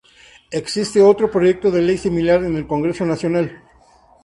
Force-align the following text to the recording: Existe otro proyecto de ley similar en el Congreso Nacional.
Existe 0.49 0.99
otro 0.99 1.29
proyecto 1.29 1.69
de 1.69 1.83
ley 1.83 1.95
similar 1.95 2.43
en 2.43 2.55
el 2.55 2.65
Congreso 2.65 3.05
Nacional. 3.05 3.61